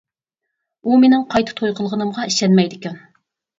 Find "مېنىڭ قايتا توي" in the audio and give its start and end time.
1.03-1.75